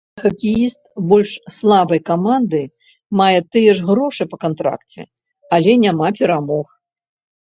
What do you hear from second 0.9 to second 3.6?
больш слабай каманды мае